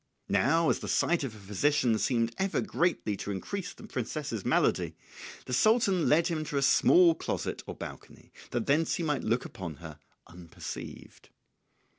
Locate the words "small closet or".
6.63-7.75